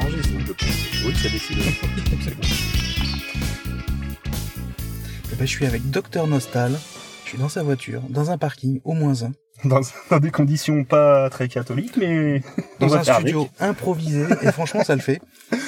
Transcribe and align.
Arrangé, 0.00 0.22
ça. 0.22 0.28
Oui, 1.06 1.12
décidé. 1.12 1.62
Eh 5.32 5.36
ben, 5.36 5.46
je 5.46 5.50
suis 5.50 5.66
avec 5.66 5.90
Docteur 5.90 6.26
Nostal. 6.26 6.72
Je 7.24 7.30
suis 7.30 7.38
dans 7.38 7.48
sa 7.48 7.62
voiture, 7.62 8.00
dans 8.08 8.30
un 8.30 8.38
parking, 8.38 8.80
au 8.84 8.92
moins 8.94 9.22
un, 9.22 9.32
Dans, 9.64 9.80
dans 10.10 10.18
des 10.18 10.30
conditions 10.30 10.84
pas 10.84 11.28
très 11.30 11.48
catholiques, 11.48 11.96
mais 11.96 12.42
dans 12.80 12.94
un 12.96 13.04
studio 13.04 13.48
improvisé, 13.60 14.24
et 14.42 14.50
franchement, 14.52 14.82
ça 14.82 14.94
le 14.96 15.00
fait. 15.02 15.20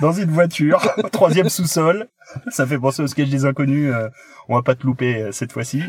Dans 0.00 0.12
une 0.12 0.30
voiture, 0.30 0.80
troisième 1.12 1.48
sous-sol. 1.48 2.08
Ça 2.50 2.66
fait 2.66 2.78
penser 2.78 3.02
au 3.02 3.06
sketch 3.06 3.28
des 3.28 3.44
inconnus. 3.44 3.92
euh, 3.94 4.08
on 4.48 4.56
va 4.56 4.62
pas 4.62 4.74
te 4.74 4.84
louper 4.84 5.22
euh, 5.22 5.32
cette 5.32 5.52
fois-ci. 5.52 5.82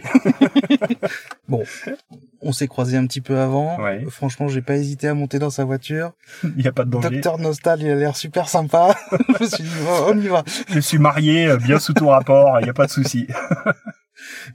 Bon, 1.48 1.64
on 2.48 2.54
s'est 2.54 2.68
croisé 2.68 2.96
un 2.96 3.06
petit 3.06 3.20
peu 3.20 3.38
avant. 3.40 3.78
Ouais. 3.80 4.06
Franchement, 4.10 4.48
j'ai 4.48 4.62
pas 4.62 4.76
hésité 4.76 5.10
à 5.10 5.14
monter 5.14 5.38
dans 5.38 5.50
sa 5.50 5.66
voiture. 5.66 6.14
Il 6.44 6.64
y 6.64 6.68
a 6.68 6.72
pas 6.72 6.86
de 6.86 6.90
danger. 6.90 7.10
Docteur 7.10 7.38
Nostal, 7.38 7.82
il 7.82 7.90
a 7.90 7.96
l'air 7.96 8.16
super 8.16 8.48
sympa. 8.48 8.96
je 9.12 9.44
me 9.44 9.50
suis 9.50 9.64
dit, 9.64 9.70
oh, 9.86 10.06
on 10.08 10.18
y 10.18 10.28
va. 10.30 10.44
Je 10.70 10.80
suis 10.80 10.98
marié, 10.98 11.48
euh, 11.48 11.58
bien 11.58 11.78
sous 11.78 11.94
ton 11.94 12.08
rapport. 12.08 12.58
Il 12.62 12.68
y 12.68 12.70
a 12.70 12.74
pas 12.74 12.88
de 12.88 12.92
souci. 12.92 13.28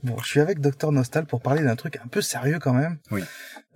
Bon, 0.03 0.17
je 0.19 0.27
suis 0.27 0.41
avec 0.41 0.59
Docteur 0.59 0.91
Nostal 0.91 1.25
pour 1.25 1.41
parler 1.41 1.63
d'un 1.63 1.77
truc 1.77 1.97
un 2.05 2.09
peu 2.09 2.21
sérieux 2.21 2.59
quand 2.59 2.73
même. 2.73 2.99
Oui. 3.13 3.23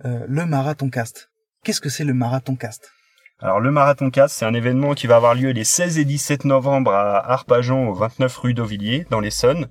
Euh, 0.03 0.25
le 0.27 0.45
marathon 0.45 0.89
cast. 0.89 1.29
Qu'est-ce 1.63 1.79
que 1.79 1.87
c'est 1.87 2.03
le 2.03 2.13
marathon 2.13 2.57
cast? 2.57 2.91
Alors 3.39 3.61
le 3.61 3.71
Marathon 3.71 4.09
Cast, 4.09 4.35
c'est 4.35 4.45
un 4.45 4.53
événement 4.55 4.95
qui 4.95 5.05
va 5.05 5.15
avoir 5.15 5.35
lieu 5.35 5.51
les 5.51 5.63
16 5.63 5.99
et 5.99 6.05
17 6.05 6.43
novembre 6.45 6.91
à 6.91 7.31
Arpajon 7.31 7.87
au 7.87 7.93
29 7.93 8.35
rue 8.35 8.53
d'Auvilliers 8.55 9.05
dans 9.11 9.19
l'Essonne 9.19 9.67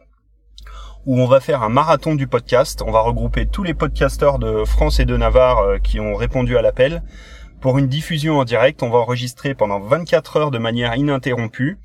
où 1.06 1.20
on 1.20 1.26
va 1.26 1.40
faire 1.40 1.62
un 1.62 1.68
marathon 1.68 2.14
du 2.14 2.26
podcast. 2.26 2.82
On 2.86 2.90
va 2.90 3.00
regrouper 3.00 3.46
tous 3.46 3.62
les 3.62 3.74
podcasteurs 3.74 4.38
de 4.38 4.64
France 4.64 5.00
et 5.00 5.04
de 5.06 5.16
Navarre 5.16 5.60
euh, 5.60 5.78
qui 5.78 6.00
ont 6.00 6.14
répondu 6.14 6.56
à 6.58 6.62
l'appel. 6.62 7.02
Pour 7.60 7.78
une 7.78 7.86
diffusion 7.86 8.38
en 8.38 8.44
direct, 8.44 8.82
on 8.82 8.90
va 8.90 8.98
enregistrer 8.98 9.54
pendant 9.54 9.80
24 9.80 10.36
heures 10.36 10.50
de 10.50 10.58
manière 10.58 10.94
ininterrompue 10.94 11.78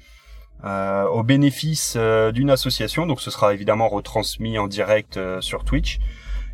euh, 0.64 1.06
au 1.06 1.24
bénéfice 1.24 1.96
euh, 1.98 2.32
d'une 2.32 2.52
association. 2.52 3.08
Donc 3.08 3.20
ce 3.20 3.32
sera 3.32 3.54
évidemment 3.54 3.90
retransmis 3.90 4.60
en 4.60 4.68
direct 4.68 5.18
euh, 5.18 5.42
sur 5.42 5.64
Twitch 5.64 6.00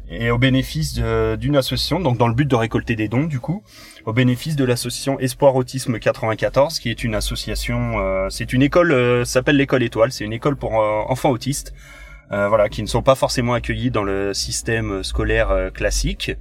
et 0.09 0.31
au 0.31 0.37
bénéfice 0.37 0.93
d'une 0.93 1.57
association, 1.57 1.99
donc 1.99 2.17
dans 2.17 2.29
le 2.29 2.33
but 2.33 2.47
de 2.47 2.55
récolter 2.55 2.95
des 2.95 3.09
dons 3.09 3.25
du 3.25 3.41
coup, 3.41 3.61
au 4.05 4.13
bénéfice 4.13 4.55
de 4.55 4.63
l'association 4.63 5.19
Espoir 5.19 5.53
Autisme 5.57 5.99
94, 5.99 6.79
qui 6.79 6.89
est 6.89 7.03
une 7.03 7.13
association, 7.13 8.27
c'est 8.29 8.53
une 8.53 8.61
école, 8.61 9.25
s'appelle 9.25 9.57
l'école 9.57 9.83
étoile, 9.83 10.13
c'est 10.13 10.23
une 10.23 10.31
école 10.31 10.55
pour 10.55 10.75
enfants 10.75 11.31
autistes, 11.31 11.73
euh, 12.31 12.47
voilà, 12.47 12.70
qui 12.70 12.81
ne 12.81 12.88
sont 12.88 13.02
pas 13.02 13.16
forcément 13.16 13.53
accueillis 13.53 13.92
dans 13.92 14.03
le 14.03 14.33
système 14.33 15.03
scolaire 15.03 15.52
euh, 15.52 15.70
classique. 15.70 16.31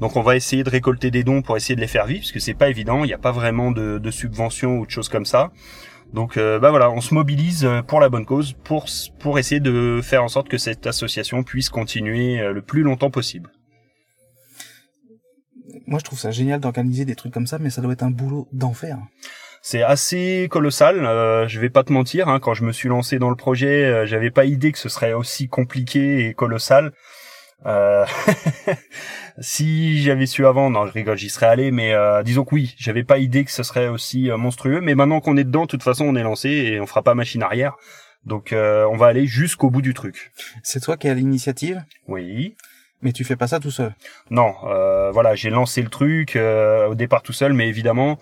Donc 0.00 0.16
on 0.16 0.22
va 0.22 0.36
essayer 0.36 0.62
de 0.62 0.70
récolter 0.70 1.10
des 1.10 1.24
dons 1.24 1.42
pour 1.42 1.56
essayer 1.56 1.74
de 1.74 1.80
les 1.80 1.86
faire 1.86 2.06
vivre, 2.06 2.20
parce 2.20 2.32
que 2.32 2.40
c'est 2.40 2.54
pas 2.54 2.68
évident, 2.68 3.04
il 3.04 3.08
n'y 3.08 3.14
a 3.14 3.18
pas 3.18 3.32
vraiment 3.32 3.70
de, 3.70 3.98
de 3.98 4.10
subventions 4.10 4.78
ou 4.78 4.86
de 4.86 4.90
choses 4.90 5.08
comme 5.08 5.26
ça. 5.26 5.50
Donc 6.12 6.36
euh, 6.36 6.58
bah 6.58 6.70
voilà, 6.70 6.90
on 6.90 7.00
se 7.00 7.14
mobilise 7.14 7.64
euh, 7.64 7.82
pour 7.82 7.98
la 7.98 8.08
bonne 8.08 8.26
cause, 8.26 8.54
pour 8.64 8.86
pour 9.18 9.38
essayer 9.38 9.60
de 9.60 10.00
faire 10.02 10.22
en 10.22 10.28
sorte 10.28 10.48
que 10.48 10.58
cette 10.58 10.86
association 10.86 11.42
puisse 11.42 11.70
continuer 11.70 12.52
le 12.52 12.62
plus 12.62 12.82
longtemps 12.82 13.10
possible. 13.10 13.50
Moi, 15.86 15.98
je 15.98 16.04
trouve 16.04 16.18
ça 16.18 16.30
génial 16.30 16.60
d'organiser 16.60 17.04
des 17.04 17.14
trucs 17.14 17.32
comme 17.32 17.46
ça, 17.46 17.58
mais 17.58 17.70
ça 17.70 17.80
doit 17.82 17.92
être 17.92 18.02
un 18.02 18.10
boulot 18.10 18.48
d'enfer. 18.52 18.98
C'est 19.64 19.82
assez 19.82 20.48
colossal. 20.50 21.06
Euh, 21.06 21.46
je 21.46 21.60
vais 21.60 21.70
pas 21.70 21.84
te 21.84 21.92
mentir, 21.92 22.28
hein, 22.28 22.40
quand 22.40 22.52
je 22.52 22.64
me 22.64 22.72
suis 22.72 22.88
lancé 22.88 23.18
dans 23.20 23.30
le 23.30 23.36
projet, 23.36 23.84
euh, 23.84 24.06
j'avais 24.06 24.30
pas 24.32 24.44
idée 24.44 24.72
que 24.72 24.78
ce 24.78 24.88
serait 24.88 25.12
aussi 25.12 25.48
compliqué 25.48 26.26
et 26.26 26.34
colossal. 26.34 26.92
Euh, 27.64 28.04
si 29.38 30.02
j'avais 30.02 30.26
su 30.26 30.44
avant, 30.46 30.68
non, 30.68 30.86
je 30.86 30.92
rigole, 30.92 31.16
j'y 31.16 31.30
serais 31.30 31.46
allé, 31.46 31.70
mais 31.70 31.92
euh, 31.94 32.24
disons 32.24 32.44
que 32.44 32.56
oui, 32.56 32.74
j'avais 32.76 33.04
pas 33.04 33.18
idée 33.18 33.44
que 33.44 33.52
ce 33.52 33.62
serait 33.62 33.86
aussi 33.86 34.30
euh, 34.30 34.36
monstrueux. 34.36 34.80
Mais 34.80 34.96
maintenant 34.96 35.20
qu'on 35.20 35.36
est 35.36 35.44
dedans, 35.44 35.62
de 35.62 35.68
toute 35.68 35.84
façon, 35.84 36.06
on 36.06 36.16
est 36.16 36.24
lancé 36.24 36.48
et 36.50 36.80
on 36.80 36.86
fera 36.86 37.02
pas 37.02 37.14
machine 37.14 37.42
arrière. 37.42 37.76
Donc, 38.24 38.52
euh, 38.52 38.84
on 38.90 38.96
va 38.96 39.06
aller 39.06 39.26
jusqu'au 39.26 39.70
bout 39.70 39.82
du 39.82 39.94
truc. 39.94 40.32
C'est 40.62 40.80
toi 40.80 40.96
qui 40.96 41.08
as 41.08 41.14
l'initiative, 41.14 41.82
Oui. 42.08 42.56
mais 43.00 43.12
tu 43.12 43.24
fais 43.24 43.36
pas 43.36 43.48
ça 43.48 43.58
tout 43.60 43.70
seul? 43.72 43.94
Non, 44.30 44.54
euh, 44.64 45.10
voilà, 45.12 45.34
j'ai 45.34 45.50
lancé 45.50 45.82
le 45.82 45.88
truc 45.88 46.36
euh, 46.36 46.88
au 46.88 46.94
départ 46.94 47.22
tout 47.22 47.32
seul, 47.32 47.52
mais 47.52 47.68
évidemment, 47.68 48.18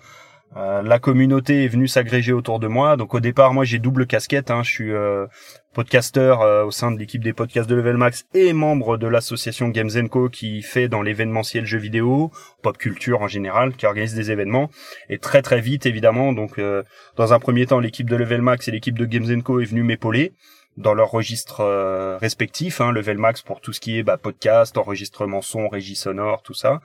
euh, 0.57 0.81
la 0.81 0.99
communauté 0.99 1.63
est 1.63 1.67
venue 1.69 1.87
s'agréger 1.87 2.33
autour 2.33 2.59
de 2.59 2.67
moi. 2.67 2.97
Donc 2.97 3.13
au 3.13 3.19
départ, 3.19 3.53
moi 3.53 3.63
j'ai 3.63 3.79
double 3.79 4.05
casquette. 4.05 4.51
Hein, 4.51 4.63
je 4.63 4.69
suis 4.69 4.91
euh, 4.91 5.25
podcasteur 5.73 6.41
euh, 6.41 6.65
au 6.65 6.71
sein 6.71 6.91
de 6.91 6.99
l'équipe 6.99 7.23
des 7.23 7.31
podcasts 7.31 7.69
de 7.69 7.75
Level 7.75 7.95
Max 7.95 8.25
et 8.33 8.51
membre 8.51 8.97
de 8.97 9.07
l'association 9.07 9.69
Games 9.69 10.09
Co 10.09 10.27
qui 10.29 10.61
fait 10.61 10.89
dans 10.89 11.01
l'événementiel 11.01 11.65
jeux 11.65 11.77
vidéo, 11.77 12.31
pop 12.61 12.77
culture 12.77 13.21
en 13.21 13.27
général, 13.27 13.73
qui 13.75 13.85
organise 13.85 14.13
des 14.13 14.31
événements. 14.31 14.69
Et 15.09 15.19
très 15.19 15.41
très 15.41 15.61
vite, 15.61 15.85
évidemment, 15.85 16.33
donc 16.33 16.59
euh, 16.59 16.83
dans 17.15 17.33
un 17.33 17.39
premier 17.39 17.65
temps, 17.65 17.79
l'équipe 17.79 18.09
de 18.09 18.15
Level 18.17 18.41
Max 18.41 18.67
et 18.67 18.71
l'équipe 18.71 18.97
de 18.97 19.05
Games 19.05 19.41
Co 19.41 19.61
est 19.61 19.65
venue 19.65 19.83
m'épauler 19.83 20.33
dans 20.77 20.93
leurs 20.93 21.11
registres 21.11 22.17
respectifs, 22.21 22.79
hein, 22.79 22.93
Level 22.93 23.17
Max 23.17 23.41
pour 23.41 23.59
tout 23.59 23.73
ce 23.73 23.81
qui 23.81 23.99
est 23.99 24.03
bah, 24.03 24.17
podcast, 24.17 24.77
enregistrement 24.77 25.41
son, 25.41 25.67
régie 25.67 25.97
sonore, 25.97 26.43
tout 26.43 26.53
ça, 26.53 26.79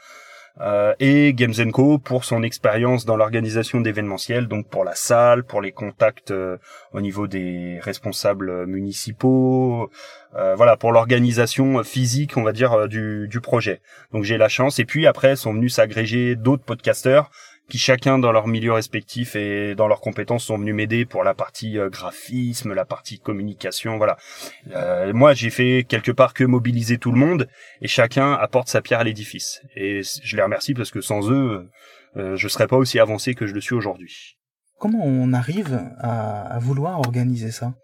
euh, 0.61 0.94
et 1.00 1.34
Games 1.34 1.53
Co 1.71 1.99
pour 1.99 2.25
son 2.25 2.43
expérience 2.43 3.05
dans 3.05 3.17
l'organisation 3.17 3.81
d'événementiels, 3.81 4.49
donc 4.49 4.69
pour 4.69 4.84
la 4.84 4.94
salle, 4.94 5.44
pour 5.44 5.61
les 5.61 5.72
contacts 5.72 6.31
euh, 6.31 6.56
au 6.93 7.00
niveau 7.00 7.27
des 7.27 7.78
responsables 7.83 8.66
municipaux, 8.66 9.91
euh, 10.34 10.55
voilà, 10.55 10.77
pour 10.77 10.93
l'organisation 10.93 11.83
physique, 11.84 12.37
on 12.37 12.43
va 12.43 12.53
dire, 12.53 12.72
euh, 12.72 12.89
du, 12.89 13.28
du 13.28 13.41
projet. 13.41 13.81
Donc 14.12 14.25
j'ai 14.25 14.39
la 14.39 14.49
chance, 14.49 14.78
et 14.78 14.84
puis 14.84 15.06
après 15.06 15.37
sont 15.37 15.53
venus 15.53 15.75
s'agréger 15.75 16.37
d'autres 16.37 16.65
podcasteurs 16.65 17.31
qui 17.69 17.78
chacun 17.78 18.19
dans 18.19 18.32
leur 18.32 18.47
milieu 18.47 18.72
respectif 18.72 19.34
et 19.34 19.75
dans 19.75 19.88
leurs 19.88 20.00
compétences 20.00 20.44
sont 20.44 20.59
venus 20.59 20.75
m'aider 20.75 21.04
pour 21.04 21.25
la 21.25 21.34
partie 21.34 21.78
euh, 21.78 21.88
graphisme, 21.88 22.72
la 22.72 22.84
partie 22.84 23.19
communication, 23.19 23.97
voilà. 23.97 24.16
Euh, 24.72 25.12
moi, 25.12 25.34
j'ai 25.34 25.50
fait 25.50 25.84
quelque 25.88 26.12
part 26.12 26.34
que 26.34 26.44
mobiliser 26.44 26.99
tout 26.99 27.10
le 27.10 27.19
monde 27.19 27.49
et 27.81 27.88
chacun 27.88 28.32
apporte 28.34 28.69
sa 28.69 28.82
pierre 28.82 29.00
à 29.00 29.04
l'édifice. 29.04 29.62
Et 29.75 30.03
je 30.22 30.37
les 30.37 30.43
remercie 30.43 30.75
parce 30.75 30.91
que 30.91 31.00
sans 31.00 31.31
eux, 31.31 31.69
euh, 32.16 32.37
je 32.37 32.49
serais 32.49 32.69
pas 32.69 32.77
aussi 32.77 32.99
avancé 32.99 33.34
que 33.34 33.47
je 33.47 33.54
le 33.54 33.60
suis 33.60 33.75
aujourd'hui. 33.75 34.37
Comment 34.78 35.04
on 35.04 35.33
arrive 35.33 35.81
à, 35.98 36.43
à 36.43 36.59
vouloir 36.59 37.00
organiser 37.00 37.50
ça? 37.50 37.75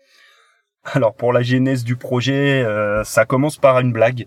Alors 0.84 1.14
pour 1.14 1.32
la 1.32 1.42
genèse 1.42 1.84
du 1.84 1.96
projet, 1.96 2.62
euh, 2.62 3.04
ça 3.04 3.24
commence 3.24 3.56
par 3.56 3.78
une 3.78 3.92
blague. 3.92 4.26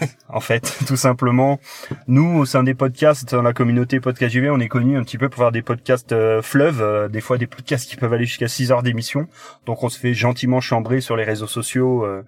en 0.28 0.40
fait, 0.40 0.78
tout 0.86 0.96
simplement, 0.96 1.58
nous 2.06 2.38
au 2.38 2.44
sein 2.44 2.62
des 2.62 2.74
podcasts, 2.74 3.34
dans 3.34 3.42
la 3.42 3.52
communauté 3.52 4.00
Podcast 4.00 4.32
JV, 4.32 4.50
on 4.50 4.60
est 4.60 4.68
connu 4.68 4.96
un 4.96 5.02
petit 5.02 5.18
peu 5.18 5.28
pour 5.28 5.42
faire 5.42 5.52
des 5.52 5.62
podcasts 5.62 6.12
euh, 6.12 6.42
fleuves, 6.42 6.82
euh, 6.82 7.08
des 7.08 7.20
fois 7.20 7.38
des 7.38 7.46
podcasts 7.46 7.88
qui 7.88 7.96
peuvent 7.96 8.12
aller 8.12 8.26
jusqu'à 8.26 8.48
6 8.48 8.72
heures 8.72 8.82
d'émission. 8.82 9.26
Donc 9.64 9.82
on 9.82 9.88
se 9.88 9.98
fait 9.98 10.14
gentiment 10.14 10.60
chambrer 10.60 11.00
sur 11.00 11.16
les 11.16 11.24
réseaux 11.24 11.46
sociaux, 11.46 12.04
euh, 12.04 12.22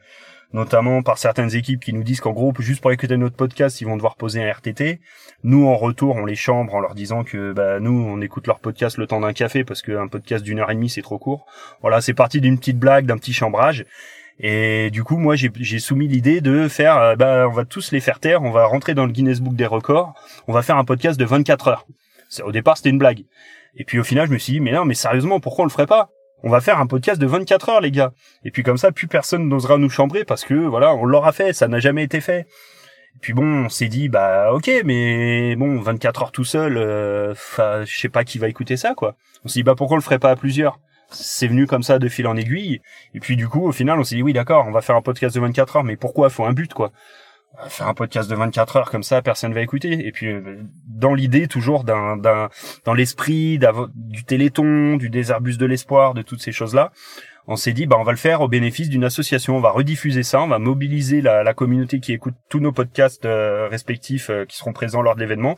notamment 0.53 1.03
par 1.03 1.19
certaines 1.19 1.55
équipes 1.55 1.81
qui 1.81 1.93
nous 1.93 2.03
disent 2.03 2.21
qu'en 2.21 2.33
gros, 2.33 2.53
juste 2.59 2.81
pour 2.81 2.93
écouter 2.93 3.17
notre 3.17 3.37
podcast, 3.37 3.81
ils 3.81 3.85
vont 3.85 3.97
devoir 3.97 4.17
poser 4.17 4.43
un 4.43 4.51
RTT. 4.51 5.01
Nous, 5.45 5.67
en 5.67 5.77
retour, 5.77 6.17
on 6.17 6.25
les 6.25 6.35
chambre 6.35 6.75
en 6.75 6.81
leur 6.81 6.95
disant 6.95 7.23
que 7.23 7.53
bah, 7.53 7.81
nous, 7.81 7.93
on 7.93 8.21
écoute 8.21 8.47
leur 8.47 8.59
podcast 8.59 8.97
le 8.97 9.07
temps 9.07 9.21
d'un 9.21 9.33
café 9.33 9.65
parce 9.65 9.83
qu'un 9.83 10.09
podcast 10.09 10.45
d'une 10.45 10.59
heure 10.59 10.71
et 10.71 10.75
demie, 10.75 10.89
c'est 10.89 11.03
trop 11.03 11.19
court. 11.19 11.47
Voilà, 11.83 12.01
c'est 12.01 12.15
parti 12.15 12.41
d'une 12.41 12.59
petite 12.59 12.79
blague, 12.79 13.07
d'un 13.07 13.19
petit 13.19 13.33
chambrage. 13.33 13.85
Et 14.41 14.91
du 14.91 15.03
coup, 15.03 15.17
moi, 15.17 15.35
j'ai 15.37 15.79
soumis 15.81 16.07
l'idée 16.07 16.41
de 16.41 16.69
faire, 16.69 16.97
euh, 16.97 17.17
bah, 17.17 17.47
on 17.49 17.53
va 17.53 17.65
tous 17.65 17.91
les 17.91 18.01
faire 18.01 18.21
taire, 18.21 18.43
on 18.43 18.51
va 18.51 18.67
rentrer 18.67 18.95
dans 18.95 19.05
le 19.05 19.13
Guinness 19.13 19.41
Book 19.41 19.55
des 19.55 19.67
records, 19.67 20.15
on 20.47 20.53
va 20.53 20.63
faire 20.63 20.77
un 20.77 20.85
podcast 20.85 21.19
de 21.19 21.25
24 21.25 21.69
heures. 21.69 21.87
Au 22.45 22.53
départ, 22.53 22.77
c'était 22.77 22.91
une 22.91 22.99
blague. 22.99 23.25
Et 23.75 23.85
puis 23.85 23.99
au 23.99 24.05
final, 24.05 24.29
je 24.29 24.33
me 24.33 24.39
suis 24.39 24.55
dit, 24.55 24.61
mais 24.61 24.73
non, 24.73 24.85
mais 24.85 24.95
sérieusement, 24.95 25.41
pourquoi 25.41 25.65
on 25.65 25.67
le 25.67 25.73
ferait 25.73 25.87
pas? 25.87 26.11
On 26.45 26.51
va 26.51 26.61
faire 26.61 26.79
un 26.79 26.87
podcast 26.87 27.21
de 27.21 27.27
24 27.27 27.69
heures, 27.69 27.81
les 27.81 27.91
gars. 27.91 28.13
Et 28.45 28.51
puis 28.51 28.63
comme 28.63 28.79
ça, 28.79 28.93
plus 28.93 29.09
personne 29.09 29.49
n'osera 29.49 29.77
nous 29.77 29.91
chambrer 29.91 30.25
parce 30.25 30.45
que 30.45 30.55
voilà, 30.55 30.95
on 30.95 31.05
l'aura 31.05 31.33
fait, 31.33 31.53
ça 31.53 31.67
n'a 31.67 31.81
jamais 31.81 32.05
été 32.05 32.21
fait. 32.21 32.47
Et 33.17 33.19
puis 33.21 33.33
bon, 33.33 33.65
on 33.65 33.69
s'est 33.69 33.89
dit, 33.89 34.09
bah 34.09 34.53
ok, 34.53 34.71
mais 34.85 35.57
bon, 35.57 35.81
24 35.81 36.23
heures 36.23 36.33
tout 36.33 36.45
seul, 36.45 36.77
euh, 36.77 37.35
je 37.85 37.99
sais 37.99 38.09
pas 38.09 38.23
qui 38.23 38.39
va 38.39 38.49
écouter 38.49 38.77
ça, 38.77 38.95
quoi. 38.95 39.17
On 39.45 39.49
s'est 39.49 39.61
dit, 39.61 39.65
bah 39.65 39.75
pourquoi 39.77 39.97
on 39.97 39.99
le 39.99 40.05
ferait 40.05 40.21
pas 40.21 40.31
à 40.31 40.37
plusieurs? 40.37 40.79
C'est 41.11 41.49
venu 41.49 41.67
comme 41.67 41.83
ça 41.83 41.99
de 41.99 42.09
fil 42.09 42.27
en 42.29 42.37
aiguille. 42.37 42.81
Et 43.15 43.21
puis 43.21 43.35
du 43.35 43.49
coup, 43.49 43.67
au 43.67 43.73
final, 43.73 43.99
on 43.99 44.05
s'est 44.05 44.15
dit 44.15 44.23
oui, 44.23 44.33
d'accord, 44.33 44.67
on 44.69 44.71
va 44.71 44.83
faire 44.83 44.95
un 44.95 45.03
podcast 45.03 45.35
de 45.35 45.41
24 45.41 45.77
heures, 45.77 45.85
mais 45.85 45.97
pourquoi? 45.97 46.31
Faut 46.31 46.45
un 46.45 46.53
but, 46.53 46.73
quoi. 46.73 46.93
Faire 47.69 47.89
un 47.89 47.95
podcast 47.95 48.31
de 48.31 48.37
24 48.37 48.77
heures 48.77 48.91
comme 48.91 49.03
ça, 49.03 49.21
personne 49.21 49.53
va 49.53 49.61
écouter. 49.61 50.07
Et 50.07 50.13
puis 50.13 50.29
euh, 50.29 50.63
dans 50.87 51.15
l'idée 51.15 51.49
toujours 51.49 51.85
d'un, 51.85 52.17
d'un, 52.17 52.51
dans 52.85 52.95
l'esprit 52.95 53.59
du 53.95 54.25
Téléthon, 54.25 54.97
du 54.97 55.11
Désherbus 55.11 55.57
de 55.57 55.67
l'espoir, 55.67 56.15
de 56.15 56.23
toutes 56.23 56.41
ces 56.41 56.53
choses-là, 56.53 56.93
on 57.47 57.57
s'est 57.57 57.73
dit 57.73 57.87
bah 57.87 57.97
on 57.99 58.05
va 58.05 58.13
le 58.13 58.19
faire 58.19 58.43
au 58.43 58.49
bénéfice 58.49 58.89
d'une 58.89 59.05
association. 59.05 59.57
On 59.57 59.61
va 59.61 59.71
rediffuser 59.71 60.23
ça, 60.23 60.41
on 60.43 60.49
va 60.49 60.59
mobiliser 60.59 61.21
la, 61.21 61.43
la 61.43 61.55
communauté 61.55 61.99
qui 62.01 62.13
écoute 62.13 62.35
tous 62.49 62.61
nos 62.61 62.73
podcasts 62.73 63.25
euh, 63.25 63.69
respectifs 63.69 64.31
euh, 64.31 64.45
qui 64.45 64.57
seront 64.57 64.73
présents 64.73 65.03
lors 65.03 65.17
de 65.17 65.21
l'événement. 65.21 65.57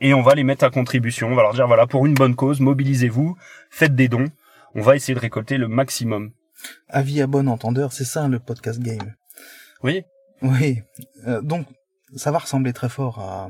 Et 0.00 0.14
on 0.14 0.22
va 0.22 0.34
les 0.34 0.44
mettre 0.44 0.64
à 0.64 0.70
contribution. 0.70 1.28
On 1.28 1.34
va 1.34 1.42
leur 1.42 1.54
dire 1.54 1.66
voilà 1.66 1.86
pour 1.86 2.06
une 2.06 2.14
bonne 2.14 2.34
cause, 2.34 2.60
mobilisez-vous, 2.60 3.36
faites 3.70 3.94
des 3.94 4.08
dons 4.08 4.26
on 4.76 4.82
va 4.82 4.94
essayer 4.94 5.14
de 5.14 5.20
récolter 5.20 5.56
le 5.56 5.68
maximum. 5.68 6.32
Avis 6.88 7.22
à 7.22 7.26
bon 7.26 7.48
entendeur, 7.48 7.92
c'est 7.92 8.04
ça 8.04 8.28
le 8.28 8.38
podcast 8.38 8.78
game. 8.78 9.14
Oui. 9.82 10.04
Oui. 10.42 10.82
Euh, 11.26 11.40
donc, 11.42 11.66
ça 12.14 12.30
va 12.30 12.38
ressembler 12.38 12.72
très 12.72 12.88
fort 12.88 13.18
à, 13.18 13.48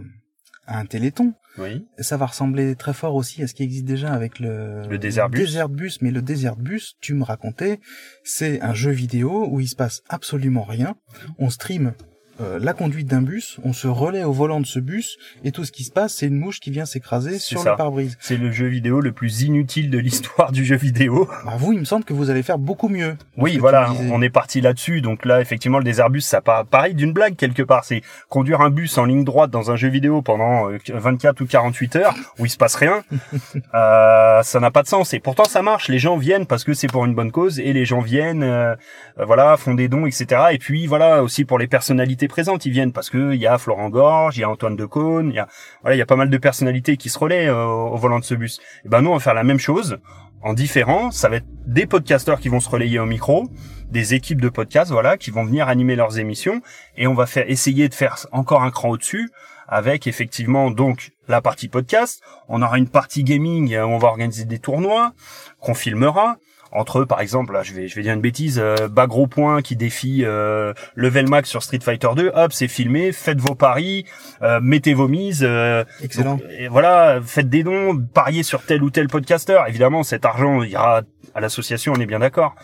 à 0.67 0.79
un 0.79 0.87
téléthon. 0.87 1.35
Oui. 1.59 1.87
Ça 1.99 2.17
va 2.17 2.27
ressembler 2.27 2.77
très 2.77 2.93
fort 2.93 3.15
aussi 3.15 3.43
à 3.43 3.47
ce 3.47 3.55
qui 3.55 3.63
existe 3.63 3.85
déjà 3.85 4.13
avec 4.13 4.41
le, 4.41 4.87
Le 4.89 4.99
Desert 4.99 5.31
Bus. 5.31 5.41
Desert 5.41 5.69
Bus. 5.69 6.03
Mais 6.03 6.11
le 6.11 6.23
Desert 6.23 6.57
Bus, 6.57 6.97
tu 7.01 7.15
me 7.15 7.25
racontais, 7.25 7.81
c'est 8.25 8.61
un 8.61 8.75
jeu 8.75 8.91
vidéo 8.91 9.49
où 9.51 9.61
il 9.61 9.69
se 9.69 9.77
passe 9.77 10.03
absolument 10.09 10.65
rien. 10.65 10.97
On 11.39 11.49
stream 11.51 11.95
euh, 12.41 12.59
la 12.61 12.73
conduite 12.73 13.07
d'un 13.07 13.23
bus, 13.23 13.59
on 13.65 13.73
se 13.73 13.89
relaie 13.89 14.25
au 14.25 14.33
volant 14.33 14.61
de 14.61 14.67
ce 14.67 14.79
bus, 14.79 15.19
et 15.45 15.53
tout 15.53 15.65
ce 15.65 15.73
qui 15.73 15.85
se 15.85 15.91
passe, 15.91 16.15
c'est 16.15 16.27
une 16.27 16.39
mouche 16.39 16.61
qui 16.61 16.71
vient 16.71 16.87
s'écraser 16.87 17.39
sur 17.39 17.61
ça. 17.61 17.73
le 17.73 17.77
pare-brise. 17.77 18.17
C'est 18.21 18.37
le 18.37 18.51
jeu 18.51 18.67
vidéo 18.67 19.01
le 19.01 19.13
plus 19.13 19.43
inutile 19.43 19.91
de 19.91 19.99
l'histoire 19.99 20.53
du 20.53 20.65
jeu 20.65 20.77
vidéo. 20.77 21.29
Bah, 21.45 21.55
vous, 21.59 21.73
il 21.73 21.81
me 21.81 21.85
semble 21.85 22.05
que 22.05 22.13
vous 22.13 22.31
allez 22.31 22.43
faire 22.43 22.59
beaucoup 22.59 22.89
mieux. 22.89 23.17
Oui, 23.37 23.59
voilà, 23.59 23.93
on 24.11 24.23
est 24.23 24.31
parti 24.31 24.61
là-dessus. 24.61 25.01
Donc 25.01 25.25
là, 25.25 25.41
effectivement, 25.41 25.79
le 25.79 25.85
Deserbus, 25.85 26.21
ça 26.21 26.41
part 26.41 26.67
pareil 26.67 26.95
d'une 26.95 27.13
blague 27.13 27.37
quelque 27.37 27.63
part. 27.63 27.85
C'est 27.85 28.03
conduire 28.29 28.61
un 28.61 28.71
bus 28.71 28.99
en 28.99 29.05
ligne 29.05 29.25
droite 29.25 29.51
dans 29.51 29.71
un 29.71 29.77
jeu 29.77 29.89
vidéo 29.89 30.23
pendant 30.23 30.71
euh, 30.71 30.79
24 30.89 31.41
ou 31.41 31.47
48 31.47 31.97
heures 31.97 32.15
où 32.39 32.47
il 32.47 32.51
se 32.51 32.57
passe 32.57 32.75
rien. 32.75 33.03
euh, 33.75 34.43
ça 34.43 34.61
n'a 34.61 34.71
pas 34.71 34.83
de 34.83 34.89
sens. 34.89 35.15
Et 35.15 35.21
pourtant, 35.21 35.45
ça 35.45 35.63
marche. 35.63 35.89
Les 35.89 35.99
gens 35.99 36.17
viennent 36.17 36.47
parce 36.47 36.65
que 36.65 36.75
c'est 36.75 36.89
pour 36.89 37.05
une 37.05 37.15
bonne 37.15 37.33
cause 37.33 37.61
et 37.61 37.73
les 37.73 37.85
gens 37.85 38.01
viennent, 38.01 38.43
euh, 38.43 38.75
euh, 39.19 39.25
voilà, 39.25 39.57
font 39.57 39.75
des 39.75 39.89
dons, 39.89 40.07
etc. 40.07 40.43
Et 40.53 40.59
puis 40.59 40.87
voilà, 40.87 41.23
aussi 41.23 41.45
pour 41.45 41.59
les 41.59 41.67
personnalités 41.67 42.26
présentes, 42.29 42.67
ils 42.67 42.73
viennent 42.73 42.93
parce 42.93 43.11
que 43.11 43.35
il 43.35 43.41
y 43.41 43.47
a 43.47 43.59
Florent 43.59 43.91
Gorge, 43.91 44.37
il 44.37 44.41
y 44.41 44.45
a 44.45 44.51
Antoine 44.51 44.77
Decaune, 44.77 45.31
il 45.31 45.37
y 45.37 45.39
a 45.39 45.49
voilà, 45.83 45.97
il 45.97 45.99
y 45.99 46.03
a 46.03 46.07
pas 46.07 46.17
mal 46.17 46.31
de 46.31 46.39
personnalités 46.39 46.97
qui 46.97 47.09
se 47.09 47.19
relaient 47.19 47.49
euh, 47.49 47.65
au 47.65 47.97
volant 47.97 48.19
de 48.19 48.25
ce 48.25 48.35
bus. 48.35 48.61
Et 48.85 48.89
ben 48.89 49.03
nous, 49.03 49.11
on 49.11 49.15
va 49.15 49.21
faire 49.21 49.35
la 49.35 49.45
même 49.45 49.59
chose 49.59 49.99
en 50.43 50.55
différent. 50.55 51.11
Ça 51.11 51.29
va 51.29 51.37
être 51.37 51.47
des 51.67 51.87
podcasteurs 51.87 52.41
qui 52.41 52.49
vont 52.49 52.61
se 52.61 52.69
relayer 52.69 52.99
au 52.99 53.07
micro, 53.07 53.49
des 53.91 54.15
équipes 54.15 54.41
de 54.41 54.49
podcasts, 54.49 54.91
voilà, 54.91 55.17
qui 55.17 55.31
vont 55.31 55.45
venir 55.45 55.69
animer 55.69 55.97
leurs 55.97 56.19
émissions, 56.19 56.63
et 56.97 57.07
on 57.07 57.15
va 57.15 57.27
faire 57.27 57.49
essayer 57.51 57.89
de 57.89 57.95
faire 57.95 58.27
encore 58.33 58.63
un 58.63 58.71
cran 58.71 58.91
au-dessus 58.91 59.31
avec 59.69 60.07
effectivement 60.07 60.71
donc 60.71 61.13
la 61.29 61.41
partie 61.41 61.69
podcast. 61.69 62.23
On 62.49 62.63
aura 62.63 62.79
une 62.79 62.89
partie 62.89 63.25
gaming 63.25 63.75
euh, 63.75 63.85
où 63.85 63.91
on 63.91 63.99
va 63.99 64.09
organiser 64.09 64.45
des 64.45 64.59
tournois 64.59 65.13
qu'on 65.61 65.75
filmera. 65.75 66.37
Entre 66.77 67.01
eux, 67.01 67.07
par 67.07 67.21
exemple, 67.21 67.53
là, 67.55 67.63
je 67.63 67.73
vais, 67.73 67.89
je 67.89 67.95
vais 67.97 68.03
dire 68.03 68.13
une 68.13 68.21
bêtise, 68.21 68.59
euh, 68.63 68.87
bas 68.89 69.07
gros 69.07 69.27
point 69.27 69.63
qui 69.63 69.77
défie 69.77 70.23
euh, 70.25 70.75
level 70.95 71.29
max 71.29 71.49
sur 71.49 71.63
Street 71.63 71.79
Fighter 71.83 72.09
2. 72.15 72.33
Hop, 72.35 72.53
c'est 72.53 72.69
filmé. 72.69 73.13
Faites 73.13 73.41
vos 73.41 73.55
paris, 73.55 74.05
euh, 74.43 74.61
mettez 74.63 74.93
vos 74.95 75.09
mises. 75.09 75.43
euh, 75.43 75.85
Excellent. 76.03 76.35
donc, 76.37 76.43
et 76.59 76.69
voilà, 76.69 77.21
faites 77.25 77.49
des 77.49 77.63
dons, 77.65 77.97
pariez 78.13 78.43
sur 78.43 78.63
tel 78.63 78.83
ou 78.83 78.91
tel 78.91 79.09
podcasteur. 79.09 79.67
Évidemment, 79.69 80.03
cet 80.03 80.25
argent 80.27 80.63
ira 80.63 81.03
à 81.35 81.41
l'association, 81.41 81.95
on 81.97 82.01
est 82.01 82.07
bien 82.07 82.19
d'accord. 82.19 82.55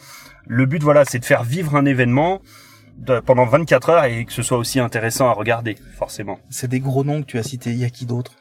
Le 0.47 0.67
but, 0.67 0.83
voilà, 0.83 1.05
c'est 1.05 1.19
de 1.19 1.25
faire 1.25 1.43
vivre 1.45 1.75
un 1.77 1.85
événement 1.87 2.43
de- 2.99 3.21
pendant 3.21 3.47
24 3.47 3.89
heures 3.91 4.05
et 4.05 4.25
que 4.27 4.33
ce 4.33 4.43
soit 4.43 4.59
aussi 4.59 4.79
intéressant 4.81 5.29
à 5.29 5.33
regarder, 5.33 5.77
forcément. 5.97 6.39
C'est 6.51 6.69
des 6.69 6.81
gros 6.81 7.05
noms 7.05 7.23
que 7.23 7.27
tu 7.27 7.39
as 7.39 7.43
cités. 7.43 7.71
Il 7.71 7.79
y 7.79 7.85
a 7.85 7.91
qui 7.91 8.05
d'autre? 8.07 8.33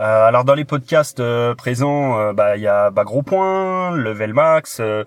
Euh, 0.00 0.24
alors 0.24 0.44
dans 0.44 0.54
les 0.54 0.64
podcasts 0.64 1.20
euh, 1.20 1.54
présents, 1.54 2.18
euh, 2.18 2.32
bah 2.32 2.56
il 2.56 2.62
y 2.62 2.66
a 2.66 2.90
bah, 2.90 3.04
Gros 3.04 3.22
Point, 3.22 3.94
Level 3.94 4.32
Max, 4.32 4.78
euh, 4.80 5.04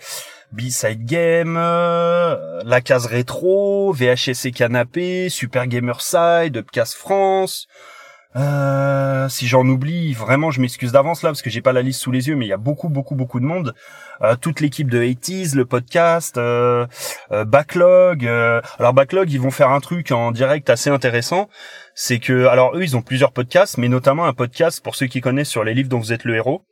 B-Side 0.52 1.06
Game, 1.06 1.56
La 1.56 2.82
Case 2.84 3.08
Rétro, 3.08 3.92
VHS 3.92 4.46
et 4.46 4.52
Canapé, 4.52 5.30
Super 5.30 5.66
Gamer 5.66 6.00
Side, 6.00 6.58
Upcast 6.58 6.94
France. 6.94 7.68
Euh, 8.36 9.30
si 9.30 9.48
j'en 9.48 9.68
oublie, 9.68 10.14
vraiment, 10.14 10.50
je 10.52 10.60
m'excuse 10.60 10.92
d'avance 10.92 11.22
là 11.22 11.30
parce 11.30 11.42
que 11.42 11.50
j'ai 11.50 11.62
pas 11.62 11.74
la 11.74 11.82
liste 11.82 12.02
sous 12.02 12.12
les 12.12 12.28
yeux, 12.28 12.36
mais 12.36 12.46
il 12.46 12.50
y 12.50 12.54
a 12.54 12.58
beaucoup, 12.58 12.90
beaucoup, 12.90 13.16
beaucoup 13.16 13.40
de 13.40 13.46
monde. 13.46 13.76
Euh, 14.22 14.36
toute 14.36 14.60
l'équipe 14.60 14.90
de 14.90 15.02
80s, 15.02 15.56
le 15.56 15.66
podcast, 15.66 16.38
euh, 16.38 16.88
euh, 17.32 17.46
Backlog. 17.46 18.26
euh, 18.26 18.62
alors 18.80 18.94
Backlog, 18.94 19.32
ils 19.32 19.40
vont 19.42 19.52
faire 19.52 19.70
un 19.70 19.80
truc 19.80 20.12
en 20.12 20.32
direct 20.32 20.70
assez 20.70 20.90
intéressant. 20.90 21.50
C'est 21.96 22.20
que, 22.20 22.48
alors 22.48 22.76
eux, 22.76 22.84
ils 22.84 22.98
ont 22.98 23.02
plusieurs 23.02 23.32
podcasts, 23.32 23.78
mais 23.78 23.90
notamment 23.90 24.26
un 24.26 24.34
podcast 24.34 24.84
pour 24.84 24.96
ceux 24.96 25.08
qui 25.08 25.22
connaissent 25.22 25.50
sur 25.50 25.64
les 25.64 25.74
livres 25.74 25.90
dont 25.90 26.00
vous 26.00 26.14
êtes 26.14 26.24
le 26.24 26.36
héros. 26.36 26.64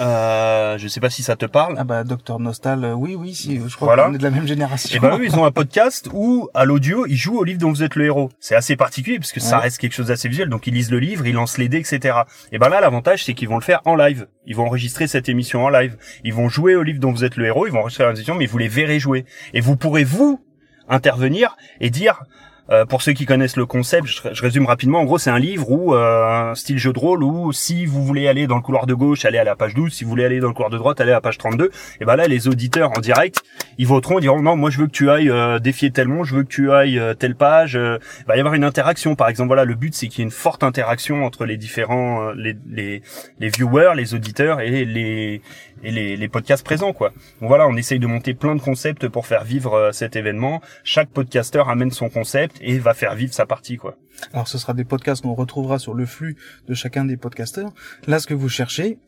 Euh, 0.00 0.78
je 0.78 0.88
sais 0.88 1.00
pas 1.00 1.10
si 1.10 1.22
ça 1.22 1.36
te 1.36 1.46
parle. 1.46 1.74
Ah 1.78 1.84
bah 1.84 2.04
Docteur 2.04 2.38
Nostal, 2.38 2.84
euh, 2.84 2.92
oui, 2.94 3.14
oui, 3.16 3.34
si, 3.34 3.60
je 3.66 3.74
crois 3.76 3.86
Voilà. 3.88 4.04
qu'on 4.06 4.14
est 4.14 4.18
de 4.18 4.22
la 4.22 4.30
même 4.30 4.46
génération. 4.46 4.96
Et 4.96 5.00
ben 5.00 5.18
eux, 5.18 5.24
ils 5.24 5.34
ont 5.36 5.44
un 5.44 5.50
podcast 5.50 6.08
où, 6.12 6.48
à 6.54 6.64
l'audio, 6.64 7.06
ils 7.06 7.16
jouent 7.16 7.38
au 7.38 7.44
livre 7.44 7.58
dont 7.58 7.70
vous 7.70 7.82
êtes 7.82 7.94
le 7.96 8.04
héros. 8.06 8.30
C'est 8.40 8.54
assez 8.54 8.76
particulier 8.76 9.18
parce 9.18 9.32
que 9.32 9.40
ça 9.40 9.58
reste 9.58 9.78
quelque 9.78 9.94
chose 9.94 10.06
d'assez 10.08 10.28
visuel. 10.28 10.48
Donc 10.48 10.66
ils 10.66 10.74
lisent 10.74 10.90
le 10.90 10.98
livre, 10.98 11.26
ils 11.26 11.34
lancent 11.34 11.58
les 11.58 11.68
dés, 11.68 11.78
etc. 11.78 12.18
Et 12.52 12.58
ben 12.58 12.68
là, 12.68 12.80
l'avantage, 12.80 13.24
c'est 13.24 13.34
qu'ils 13.34 13.48
vont 13.48 13.58
le 13.58 13.64
faire 13.64 13.80
en 13.84 13.96
live. 13.96 14.26
Ils 14.46 14.56
vont 14.56 14.66
enregistrer 14.66 15.06
cette 15.06 15.28
émission 15.28 15.64
en 15.64 15.68
live. 15.68 15.96
Ils 16.24 16.34
vont 16.34 16.48
jouer 16.48 16.74
au 16.76 16.82
livre 16.82 17.00
dont 17.00 17.12
vous 17.12 17.24
êtes 17.24 17.36
le 17.36 17.46
héros. 17.46 17.66
Ils 17.66 17.72
vont 17.72 17.80
enregistrer 17.80 18.04
l'émission, 18.06 18.34
mais 18.34 18.46
vous 18.46 18.58
les 18.58 18.68
verrez 18.68 18.98
jouer. 18.98 19.24
Et 19.54 19.60
vous 19.60 19.76
pourrez 19.76 20.04
vous 20.04 20.40
intervenir 20.88 21.56
et 21.80 21.90
dire. 21.90 22.22
Euh, 22.70 22.84
pour 22.84 23.02
ceux 23.02 23.12
qui 23.12 23.24
connaissent 23.26 23.56
le 23.56 23.66
concept, 23.66 24.06
je, 24.06 24.20
je 24.32 24.42
résume 24.42 24.66
rapidement. 24.66 25.00
En 25.00 25.04
gros, 25.04 25.18
c'est 25.18 25.30
un 25.30 25.38
livre 25.38 25.70
où 25.70 25.94
euh, 25.94 26.50
un 26.50 26.54
style 26.54 26.78
jeu 26.78 26.92
de 26.92 26.98
rôle 26.98 27.22
où 27.22 27.52
si 27.52 27.86
vous 27.86 28.04
voulez 28.04 28.28
aller 28.28 28.46
dans 28.46 28.56
le 28.56 28.62
couloir 28.62 28.86
de 28.86 28.94
gauche, 28.94 29.24
allez 29.24 29.38
à 29.38 29.44
la 29.44 29.56
page 29.56 29.74
12. 29.74 29.92
Si 29.92 30.04
vous 30.04 30.10
voulez 30.10 30.24
aller 30.24 30.40
dans 30.40 30.48
le 30.48 30.54
couloir 30.54 30.70
de 30.70 30.78
droite, 30.78 31.00
allez 31.00 31.12
à 31.12 31.14
la 31.14 31.20
page 31.20 31.38
32. 31.38 31.70
Et 32.00 32.04
ben 32.04 32.16
là, 32.16 32.26
les 32.28 32.46
auditeurs 32.48 32.90
en 32.96 33.00
direct, 33.00 33.42
ils 33.78 33.86
voteront, 33.86 34.18
ils 34.18 34.22
diront 34.22 34.42
non, 34.42 34.56
moi 34.56 34.70
je 34.70 34.78
veux 34.78 34.86
que 34.86 34.92
tu 34.92 35.10
ailles 35.10 35.30
euh, 35.30 35.58
défier 35.58 35.90
tel 35.90 36.08
monstre, 36.08 36.30
je 36.30 36.36
veux 36.36 36.42
que 36.42 36.48
tu 36.48 36.72
ailles 36.72 36.98
euh, 36.98 37.14
telle 37.14 37.34
page. 37.36 37.76
euh, 37.76 37.98
il 38.20 38.24
va 38.26 38.36
y 38.36 38.40
avoir 38.40 38.54
une 38.54 38.64
interaction, 38.64 39.14
par 39.14 39.28
exemple. 39.28 39.48
Voilà, 39.48 39.64
le 39.64 39.74
but 39.74 39.94
c'est 39.94 40.08
qu'il 40.08 40.20
y 40.20 40.22
ait 40.22 40.24
une 40.24 40.30
forte 40.30 40.62
interaction 40.62 41.24
entre 41.24 41.46
les 41.46 41.56
différents, 41.56 42.28
euh, 42.28 42.34
les, 42.36 42.56
les 42.70 43.02
les 43.38 43.48
viewers, 43.48 43.92
les 43.96 44.14
auditeurs 44.14 44.60
et 44.60 44.84
les 44.84 45.40
et 45.84 45.92
les, 45.92 46.16
les 46.16 46.28
podcasts 46.28 46.64
présents, 46.64 46.92
quoi. 46.92 47.10
Donc 47.40 47.48
voilà, 47.48 47.68
on 47.68 47.76
essaye 47.76 48.00
de 48.00 48.06
monter 48.08 48.34
plein 48.34 48.56
de 48.56 48.60
concepts 48.60 49.06
pour 49.08 49.26
faire 49.28 49.44
vivre 49.44 49.90
cet 49.92 50.16
événement. 50.16 50.60
Chaque 50.82 51.08
podcasteur 51.08 51.68
amène 51.68 51.92
son 51.92 52.08
concept 52.08 52.57
et 52.60 52.78
va 52.78 52.94
faire 52.94 53.14
vivre 53.14 53.32
sa 53.32 53.46
partie, 53.46 53.76
quoi. 53.76 53.98
Alors 54.32 54.48
ce 54.48 54.58
sera 54.58 54.74
des 54.74 54.84
podcasts 54.84 55.22
qu'on 55.22 55.34
retrouvera 55.34 55.78
sur 55.78 55.94
le 55.94 56.06
flux 56.06 56.36
de 56.66 56.74
chacun 56.74 57.04
des 57.04 57.16
podcasteurs. 57.16 57.72
Là, 58.06 58.18
ce 58.18 58.26
que 58.26 58.34
vous 58.34 58.48
cherchez, 58.48 58.98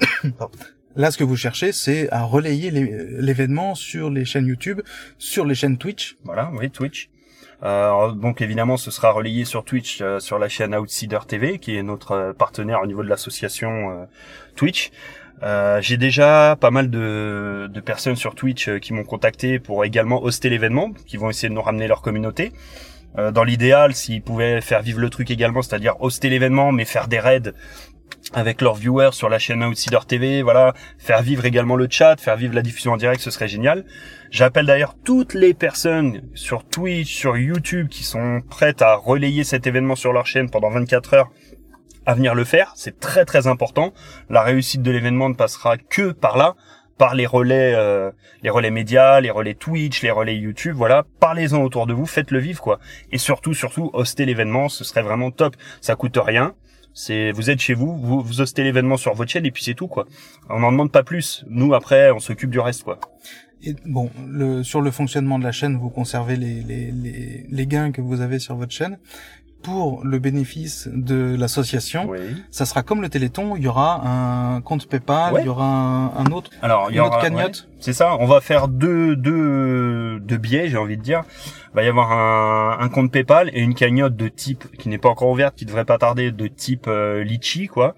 là, 0.96 1.10
ce 1.10 1.18
que 1.18 1.24
vous 1.24 1.36
cherchez, 1.36 1.72
c'est 1.72 2.10
à 2.10 2.22
relayer 2.22 2.70
l'événement 2.70 3.74
sur 3.74 4.10
les 4.10 4.24
chaînes 4.24 4.46
YouTube, 4.46 4.80
sur 5.18 5.44
les 5.44 5.54
chaînes 5.54 5.78
Twitch. 5.78 6.16
Voilà, 6.24 6.50
oui, 6.54 6.70
Twitch. 6.70 7.10
Euh, 7.62 8.12
donc 8.12 8.40
évidemment, 8.40 8.76
ce 8.76 8.90
sera 8.90 9.10
relayé 9.12 9.44
sur 9.44 9.64
Twitch, 9.64 10.00
euh, 10.00 10.18
sur 10.18 10.38
la 10.38 10.48
chaîne 10.48 10.74
Outsider 10.74 11.18
TV, 11.26 11.58
qui 11.58 11.76
est 11.76 11.82
notre 11.82 12.12
euh, 12.12 12.32
partenaire 12.32 12.80
au 12.82 12.86
niveau 12.86 13.02
de 13.02 13.08
l'association 13.08 13.90
euh, 13.90 14.04
Twitch. 14.56 14.90
Euh, 15.42 15.80
J'ai 15.80 15.96
déjà 15.96 16.56
pas 16.60 16.70
mal 16.70 16.90
de, 16.90 17.68
de 17.72 17.80
personnes 17.80 18.16
sur 18.16 18.34
Twitch 18.34 18.70
qui 18.78 18.92
m'ont 18.92 19.04
contacté 19.04 19.58
pour 19.58 19.84
également 19.84 20.22
hoster 20.22 20.48
l'événement, 20.50 20.92
qui 21.06 21.16
vont 21.16 21.30
essayer 21.30 21.48
de 21.48 21.54
nous 21.54 21.62
ramener 21.62 21.86
leur 21.86 22.02
communauté. 22.02 22.52
Euh, 23.18 23.32
dans 23.32 23.42
l'idéal, 23.42 23.94
s'ils 23.94 24.22
pouvaient 24.22 24.60
faire 24.60 24.82
vivre 24.82 25.00
le 25.00 25.10
truc 25.10 25.30
également, 25.30 25.62
c'est-à-dire 25.62 26.00
hoster 26.00 26.28
l'événement, 26.28 26.72
mais 26.72 26.84
faire 26.84 27.08
des 27.08 27.18
raids 27.18 27.52
avec 28.32 28.60
leurs 28.60 28.74
viewers 28.74 29.12
sur 29.12 29.28
la 29.28 29.38
chaîne 29.38 29.62
Outsider 29.64 29.98
TV, 30.06 30.42
voilà, 30.42 30.74
faire 30.98 31.22
vivre 31.22 31.44
également 31.44 31.76
le 31.76 31.88
chat, 31.90 32.20
faire 32.20 32.36
vivre 32.36 32.54
la 32.54 32.62
diffusion 32.62 32.92
en 32.92 32.96
direct, 32.96 33.20
ce 33.20 33.30
serait 33.30 33.48
génial. 33.48 33.84
J'appelle 34.30 34.66
d'ailleurs 34.66 34.94
toutes 35.04 35.34
les 35.34 35.54
personnes 35.54 36.22
sur 36.34 36.64
Twitch, 36.64 37.12
sur 37.12 37.36
YouTube 37.36 37.88
qui 37.88 38.04
sont 38.04 38.40
prêtes 38.48 38.82
à 38.82 38.94
relayer 38.94 39.42
cet 39.42 39.66
événement 39.66 39.96
sur 39.96 40.12
leur 40.12 40.26
chaîne 40.26 40.48
pendant 40.50 40.70
24 40.70 41.14
heures 41.14 41.30
à 42.06 42.14
venir 42.14 42.34
le 42.34 42.44
faire. 42.44 42.72
C'est 42.76 43.00
très 43.00 43.24
très 43.24 43.46
important. 43.46 43.92
La 44.28 44.42
réussite 44.42 44.82
de 44.82 44.90
l'événement 44.90 45.28
ne 45.28 45.34
passera 45.34 45.76
que 45.76 46.12
par 46.12 46.36
là, 46.36 46.54
par 46.98 47.14
les 47.14 47.26
relais, 47.26 47.72
euh, 47.74 48.10
les 48.42 48.50
relais 48.50 48.70
médias, 48.70 49.20
les 49.20 49.30
relais 49.30 49.54
Twitch, 49.54 50.02
les 50.02 50.10
relais 50.10 50.36
YouTube. 50.36 50.74
Voilà, 50.76 51.04
parlez-en 51.18 51.62
autour 51.62 51.86
de 51.86 51.94
vous, 51.94 52.06
faites-le 52.06 52.38
vivre 52.38 52.60
quoi. 52.60 52.78
Et 53.10 53.18
surtout, 53.18 53.54
surtout, 53.54 53.90
hoster 53.94 54.26
l'événement, 54.26 54.68
ce 54.68 54.84
serait 54.84 55.02
vraiment 55.02 55.30
top. 55.30 55.56
Ça 55.80 55.96
coûte 55.96 56.18
rien. 56.22 56.54
C'est, 56.92 57.32
vous 57.32 57.50
êtes 57.50 57.60
chez 57.60 57.74
vous, 57.74 57.96
vous, 57.96 58.20
vous 58.20 58.40
hostez 58.40 58.62
l'événement 58.62 58.96
sur 58.96 59.14
votre 59.14 59.30
chaîne 59.30 59.46
et 59.46 59.50
puis 59.50 59.62
c'est 59.62 59.74
tout 59.74 59.88
quoi. 59.88 60.06
On 60.48 60.60
n'en 60.60 60.72
demande 60.72 60.92
pas 60.92 61.02
plus. 61.02 61.44
Nous 61.48 61.74
après, 61.74 62.10
on 62.10 62.18
s'occupe 62.18 62.50
du 62.50 62.60
reste 62.60 62.82
quoi. 62.82 62.98
Et 63.62 63.74
bon, 63.84 64.10
le, 64.26 64.62
sur 64.62 64.80
le 64.80 64.90
fonctionnement 64.90 65.38
de 65.38 65.44
la 65.44 65.52
chaîne, 65.52 65.76
vous 65.76 65.90
conservez 65.90 66.36
les, 66.36 66.62
les, 66.62 66.90
les, 66.90 67.46
les 67.48 67.66
gains 67.66 67.92
que 67.92 68.00
vous 68.00 68.22
avez 68.22 68.38
sur 68.38 68.56
votre 68.56 68.72
chaîne. 68.72 68.98
Pour 69.62 70.04
le 70.06 70.18
bénéfice 70.18 70.88
de 70.90 71.36
l'association, 71.38 72.08
Oui. 72.08 72.18
ça 72.50 72.64
sera 72.64 72.82
comme 72.82 73.02
le 73.02 73.10
Téléthon, 73.10 73.56
il 73.56 73.62
y 73.64 73.68
aura 73.68 74.00
un 74.06 74.62
compte 74.62 74.86
PayPal, 74.88 75.34
Ouais. 75.34 75.42
il 75.42 75.46
y 75.46 75.48
aura 75.50 75.66
un, 75.66 76.06
un 76.16 76.26
autre. 76.32 76.50
Alors, 76.62 76.86
il 76.88 76.94
y 76.94 76.96
Une 76.96 77.00
aura 77.02 77.10
autre 77.16 77.20
cagnotte 77.20 77.66
ouais, 77.68 77.76
c'est 77.78 77.92
ça. 77.92 78.16
On 78.20 78.26
va 78.26 78.40
faire 78.40 78.68
deux 78.68 79.16
deux 79.16 80.18
deux 80.20 80.36
biais, 80.38 80.68
j'ai 80.68 80.78
envie 80.78 80.96
de 80.96 81.02
dire. 81.02 81.24
Il 81.72 81.76
va 81.76 81.82
y 81.82 81.88
avoir 81.88 82.10
un, 82.10 82.78
un 82.80 82.88
compte 82.88 83.12
PayPal 83.12 83.50
et 83.52 83.60
une 83.60 83.74
cagnotte 83.74 84.16
de 84.16 84.28
type 84.28 84.64
qui 84.78 84.88
n'est 84.88 84.98
pas 84.98 85.10
encore 85.10 85.28
ouverte, 85.28 85.54
qui 85.56 85.66
devrait 85.66 85.84
pas 85.84 85.98
tarder, 85.98 86.32
de 86.32 86.46
type 86.46 86.86
euh, 86.88 87.22
Litchi, 87.22 87.66
quoi, 87.66 87.94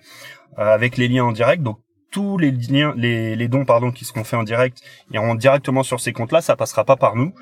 euh, 0.58 0.74
avec 0.74 0.96
les 0.96 1.06
liens 1.06 1.24
en 1.26 1.32
direct. 1.32 1.62
Donc 1.62 1.78
tous 2.10 2.38
les 2.38 2.50
liens, 2.50 2.92
les, 2.96 3.36
les 3.36 3.48
dons 3.48 3.64
pardon 3.64 3.92
qui 3.92 4.04
seront 4.04 4.24
faits 4.24 4.38
en 4.40 4.42
direct 4.42 4.82
iront 5.12 5.36
directement 5.36 5.84
sur 5.84 6.00
ces 6.00 6.12
comptes-là. 6.12 6.40
Ça 6.40 6.56
passera 6.56 6.84
pas 6.84 6.96
par 6.96 7.14
nous. 7.14 7.32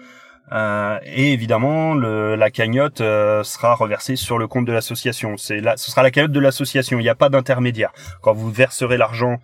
Euh, 0.53 0.99
et 1.05 1.33
évidemment, 1.33 1.95
le, 1.95 2.35
la 2.35 2.51
cagnotte 2.51 3.01
euh, 3.01 3.45
sera 3.45 3.75
reversée 3.75 4.17
sur 4.17 4.39
le 4.39 4.49
compte 4.49 4.65
de 4.65 4.73
l'association. 4.73 5.37
C'est 5.37 5.61
là, 5.61 5.77
ce 5.77 5.91
sera 5.91 6.03
la 6.03 6.11
cagnotte 6.11 6.33
de 6.33 6.41
l'association. 6.41 6.99
Il 6.99 7.03
n'y 7.03 7.09
a 7.09 7.15
pas 7.15 7.29
d'intermédiaire. 7.29 7.93
Quand 8.21 8.33
vous 8.33 8.51
verserez 8.51 8.97
l'argent 8.97 9.39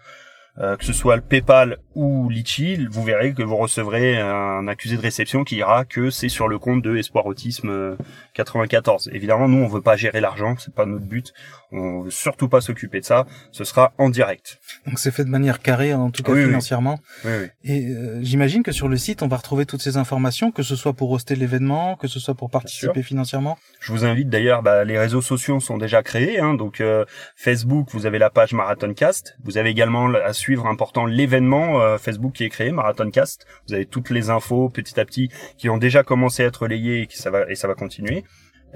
euh, 0.59 0.77
que 0.77 0.87
ce 0.87 0.95
soit 0.95 1.17
le 1.17 1.23
PayPal 1.23 1.77
ou 1.95 2.31
Litchi, 2.31 2.87
vous 2.87 3.03
verrez 3.03 3.35
que 3.35 3.43
vous 3.43 3.57
recevrez 3.57 4.19
un 4.19 4.67
accusé 4.69 4.97
de 4.97 5.03
réception 5.03 5.45
qui 5.45 5.57
ira 5.57 5.85
que 5.85 6.09
c'est 6.09 6.31
sur 6.31 6.49
le 6.49 6.59
compte 6.59 6.81
de 6.81 6.97
Espoir 6.97 7.27
Autisme 7.27 7.69
euh, 7.69 7.97
94. 8.33 9.11
Évidemment, 9.13 9.49
nous 9.49 9.63
on 9.63 9.69
veut 9.69 9.83
pas 9.83 9.97
gérer 9.97 10.23
l'argent, 10.23 10.55
c'est 10.59 10.75
pas 10.75 10.87
notre 10.87 11.05
but. 11.05 11.35
On 11.77 12.03
veut 12.03 12.11
surtout 12.11 12.49
pas 12.49 12.61
s'occuper 12.61 13.01
de 13.01 13.05
ça. 13.05 13.27
Ce 13.53 13.65
sera 13.65 13.93
en 13.99 14.09
direct. 14.09 14.59
Donc 14.87 14.99
c'est 14.99 15.11
fait 15.11 15.25
de 15.25 15.31
manière 15.31 15.61
carrée, 15.61 15.95
en 15.95 16.11
tout 16.11 16.23
cas 16.23 16.33
Oui, 16.33 16.45
financièrement. 16.45 16.99
Oui, 17.25 17.31
oui. 17.41 17.47
Et 17.65 17.87
euh, 17.89 18.23
j'imagine 18.23 18.63
que 18.63 18.73
sur 18.73 18.89
le 18.89 18.97
site, 18.97 19.23
on 19.23 19.29
va 19.29 19.37
retrouver 19.37 19.67
toutes 19.67 19.83
ces 19.83 19.97
informations, 19.97 20.51
que 20.51 20.63
ce 20.63 20.77
soit 20.77 20.95
pour 20.95 21.11
hoster 21.11 21.37
l'événement, 21.37 21.97
que 21.97 22.09
ce 22.09 22.19
soit 22.19 22.35
pour 22.35 22.51
participer 22.51 23.03
financièrement. 23.03 23.59
Je 23.81 23.93
vous 23.93 24.05
invite 24.05 24.29
d'ailleurs, 24.29 24.63
bah, 24.63 24.85
les 24.85 24.99
réseaux 24.99 25.23
sociaux 25.23 25.61
sont 25.61 25.79
déjà 25.79 26.03
créés. 26.03 26.41
Hein, 26.41 26.55
donc 26.55 26.81
euh, 26.81 27.05
Facebook, 27.37 27.89
vous 27.93 28.07
avez 28.07 28.19
la 28.19 28.31
page 28.31 28.53
Marathoncast. 28.53 29.37
Vous 29.45 29.59
avez 29.59 29.71
également 29.71 30.13
à 30.15 30.33
suivre 30.33 30.67
important 30.67 31.07
l'événement 31.07 31.81
euh, 31.81 31.99
Facebook 31.99 32.33
qui 32.35 32.45
est 32.45 32.51
créé, 32.51 32.71
Marathoncast. 32.73 33.47
Vous 33.69 33.75
avez 33.75 33.87
toutes 33.87 34.11
les 34.11 34.31
infos 34.31 34.69
petit 34.69 34.99
à 34.99 35.05
petit 35.05 35.31
qui 35.59 35.69
ont 35.69 35.79
déjà 35.79 36.03
commencé 36.03 36.43
à 36.43 36.47
être 36.47 36.63
relayées 36.63 37.03
et 37.03 37.07
qui 37.07 37.19
ça 37.19 37.31
va 37.31 37.51
et 37.51 37.55
ça 37.55 37.69
va 37.69 37.75
continuer. 37.75 38.25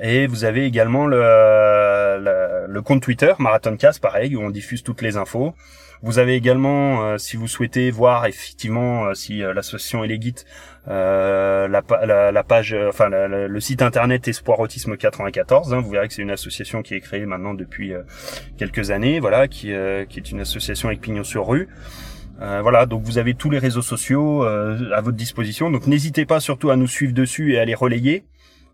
Et 0.02 0.26
vous 0.26 0.44
avez 0.44 0.64
également 0.64 1.06
le, 1.06 1.18
le, 1.18 2.66
le 2.72 2.82
compte 2.82 3.02
Twitter 3.02 3.32
Marathoncast, 3.38 4.00
pareil, 4.00 4.34
où 4.36 4.40
on 4.42 4.50
diffuse 4.50 4.82
toutes 4.82 5.02
les 5.02 5.16
infos. 5.16 5.54
Vous 6.02 6.18
avez 6.18 6.34
également, 6.34 7.04
euh, 7.04 7.18
si 7.18 7.36
vous 7.36 7.46
souhaitez 7.46 7.90
voir 7.90 8.24
effectivement 8.24 9.04
euh, 9.04 9.14
si 9.14 9.42
euh, 9.42 9.52
l'association 9.52 10.02
Elegit, 10.02 10.36
euh, 10.88 11.68
la, 11.68 11.82
pa- 11.82 12.06
la, 12.06 12.32
la 12.32 12.42
page, 12.42 12.74
enfin 12.88 13.10
la- 13.10 13.28
la- 13.28 13.46
le 13.48 13.60
site 13.60 13.82
internet 13.82 14.26
Espoir 14.26 14.58
Autisme 14.60 14.96
94. 14.96 15.74
hein, 15.74 15.80
vous 15.82 15.90
verrez 15.90 16.08
que 16.08 16.14
c'est 16.14 16.22
une 16.22 16.30
association 16.30 16.80
qui 16.80 16.94
est 16.94 17.00
créée 17.00 17.26
maintenant 17.26 17.52
depuis 17.52 17.92
quelques 18.56 18.90
années, 18.90 19.20
voilà, 19.20 19.46
qui, 19.46 19.72
qui 20.08 20.18
est 20.18 20.30
une 20.30 20.40
association 20.40 20.88
avec 20.88 21.02
pignon 21.02 21.24
sur 21.24 21.46
rue. 21.46 21.68
Euh, 22.40 22.60
voilà, 22.62 22.86
donc 22.86 23.02
vous 23.02 23.18
avez 23.18 23.34
tous 23.34 23.50
les 23.50 23.58
réseaux 23.58 23.82
sociaux 23.82 24.44
euh, 24.46 24.90
à 24.94 25.02
votre 25.02 25.18
disposition. 25.18 25.70
Donc 25.70 25.86
n'hésitez 25.86 26.24
pas 26.24 26.40
surtout 26.40 26.70
à 26.70 26.76
nous 26.76 26.86
suivre 26.88 27.12
dessus 27.12 27.52
et 27.52 27.58
à 27.58 27.66
les 27.66 27.74
relayer. 27.74 28.24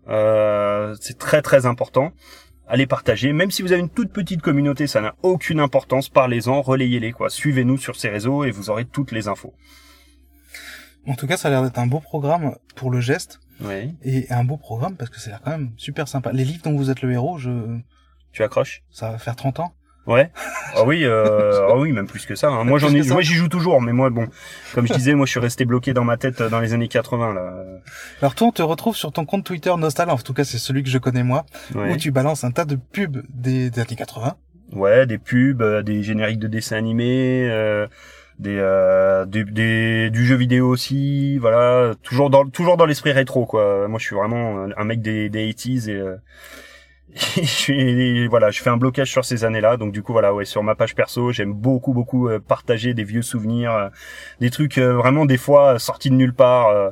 Euh, 0.07 0.95
c'est 1.01 1.17
très 1.17 1.41
très 1.41 1.65
important. 1.65 2.11
Allez 2.67 2.85
partager, 2.87 3.31
même 3.31 3.49
si 3.51 3.61
vous 3.61 3.71
avez 3.71 3.81
une 3.81 3.89
toute 3.89 4.11
petite 4.11 4.41
communauté, 4.41 4.87
ça 4.87 4.99
n'a 5.01 5.15
aucune 5.23 5.59
importance. 5.59 6.09
Parlez-en, 6.09 6.61
relayez-les 6.61 7.13
quoi. 7.13 7.29
Suivez-nous 7.29 7.77
sur 7.77 7.95
ces 7.95 8.09
réseaux 8.09 8.43
et 8.43 8.51
vous 8.51 8.69
aurez 8.69 8.85
toutes 8.85 9.11
les 9.11 9.27
infos. 9.29 9.53
En 11.07 11.15
tout 11.15 11.27
cas, 11.27 11.37
ça 11.37 11.47
a 11.47 11.51
l'air 11.51 11.63
d'être 11.63 11.79
un 11.79 11.87
beau 11.87 12.01
programme 12.01 12.57
pour 12.75 12.91
le 12.91 12.99
geste 12.99 13.39
Oui. 13.61 13.95
et 14.03 14.29
un 14.29 14.43
beau 14.43 14.57
programme 14.57 14.97
parce 14.97 15.09
que 15.09 15.19
c'est 15.19 15.31
quand 15.45 15.51
même 15.51 15.71
super 15.77 16.07
sympa. 16.09 16.33
Les 16.33 16.43
livres 16.43 16.63
dont 16.63 16.75
vous 16.75 16.89
êtes 16.89 17.01
le 17.01 17.11
héros, 17.13 17.37
je, 17.37 17.77
Tu 18.33 18.43
accroches? 18.43 18.83
ça 18.91 19.11
va 19.11 19.17
faire 19.17 19.37
30 19.37 19.61
ans. 19.61 19.73
Ouais. 20.07 20.29
Ah 20.75 20.83
oui, 20.85 21.03
euh, 21.03 21.67
ah 21.69 21.75
oui, 21.77 21.91
même 21.91 22.07
plus 22.07 22.25
que 22.25 22.33
ça. 22.35 22.47
hein. 22.49 22.63
Moi 22.63 22.79
j'en 22.79 22.89
ai, 22.93 23.01
moi 23.09 23.21
j'y 23.21 23.33
joue 23.33 23.49
toujours, 23.49 23.81
mais 23.81 23.91
moi 23.91 24.09
bon, 24.09 24.27
comme 24.73 24.87
je 24.87 24.93
disais, 24.93 25.13
moi 25.15 25.25
je 25.25 25.31
suis 25.31 25.39
resté 25.39 25.65
bloqué 25.65 25.93
dans 25.93 26.05
ma 26.05 26.15
tête 26.17 26.39
euh, 26.41 26.49
dans 26.49 26.59
les 26.61 26.73
années 26.73 26.87
80 26.87 27.33
là. 27.33 27.53
Alors 28.21 28.33
toi, 28.33 28.47
on 28.47 28.51
te 28.51 28.61
retrouve 28.61 28.95
sur 28.95 29.11
ton 29.11 29.25
compte 29.25 29.43
Twitter 29.43 29.73
Nostal, 29.77 30.09
en 30.09 30.17
tout 30.17 30.33
cas 30.33 30.43
c'est 30.45 30.57
celui 30.59 30.81
que 30.83 30.89
je 30.89 30.97
connais 30.97 31.23
moi, 31.23 31.45
Ouais. 31.75 31.91
où 31.93 31.97
tu 31.97 32.11
balances 32.11 32.43
un 32.45 32.51
tas 32.51 32.65
de 32.65 32.75
pubs 32.75 33.21
des, 33.29 33.69
des 33.69 33.79
années 33.81 33.95
80. 33.97 34.35
Ouais, 34.73 35.05
des 35.05 35.17
pubs, 35.17 35.61
euh, 35.61 35.81
des 35.83 36.03
génériques 36.03 36.39
de 36.39 36.47
dessins 36.47 36.77
animés, 36.77 37.47
euh, 37.49 37.87
des, 38.39 38.57
euh, 38.59 39.25
des, 39.25 39.43
des- 39.43 40.09
du 40.09 40.25
jeu 40.25 40.35
vidéo 40.35 40.67
aussi, 40.69 41.37
voilà, 41.39 41.93
toujours 42.03 42.29
dans 42.29 42.45
toujours 42.45 42.77
dans 42.77 42.85
l'esprit 42.85 43.11
rétro 43.11 43.45
quoi. 43.45 43.87
Moi 43.87 43.97
je 43.99 44.05
suis 44.05 44.15
vraiment 44.15 44.59
un- 44.65 44.69
un 44.77 44.83
mec 44.83 45.01
des, 45.01 45.27
des 45.29 45.47
80s 45.51 45.89
et 45.89 45.95
euh, 45.95 46.15
je 47.37 47.41
suis 47.45 48.27
voilà, 48.27 48.51
je 48.51 48.61
fais 48.61 48.69
un 48.69 48.77
blocage 48.77 49.09
sur 49.09 49.23
ces 49.23 49.45
années-là, 49.45 49.77
donc 49.77 49.91
du 49.93 50.03
coup 50.03 50.11
voilà, 50.11 50.33
ouais, 50.33 50.45
sur 50.45 50.61
ma 50.61 50.75
page 50.75 50.93
perso, 50.93 51.31
j'aime 51.31 51.53
beaucoup 51.53 51.93
beaucoup 51.93 52.27
euh, 52.27 52.39
partager 52.39 52.93
des 52.93 53.05
vieux 53.05 53.21
souvenirs, 53.21 53.71
euh, 53.73 53.87
des 54.41 54.49
trucs 54.49 54.77
euh, 54.77 54.93
vraiment 54.93 55.25
des 55.25 55.37
fois 55.37 55.79
sortis 55.79 56.09
de 56.09 56.15
nulle 56.15 56.33
part. 56.33 56.67
euh, 56.67 56.89